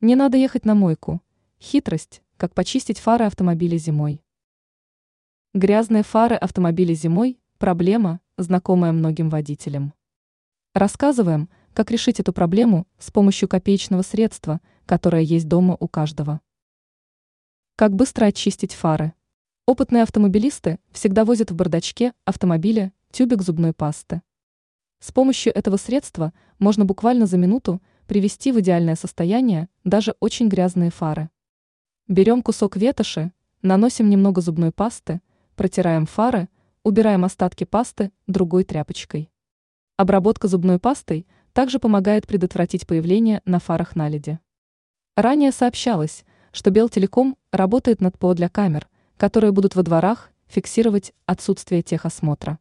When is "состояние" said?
28.96-29.68